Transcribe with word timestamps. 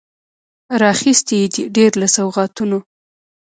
راخیستي 0.81 1.35
یې 1.41 1.47
دي، 1.53 1.63
ډیر 1.75 1.91
له 2.01 2.07
سوغاتونو 2.15 2.79